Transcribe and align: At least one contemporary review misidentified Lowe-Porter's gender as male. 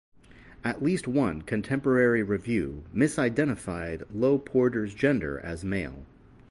At 0.63 0.81
least 0.81 1.07
one 1.07 1.43
contemporary 1.43 2.23
review 2.23 2.85
misidentified 2.91 4.01
Lowe-Porter's 4.11 4.95
gender 4.95 5.39
as 5.39 5.63
male. 5.63 6.07